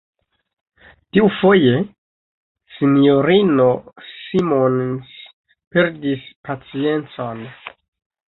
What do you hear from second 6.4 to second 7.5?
paciencon.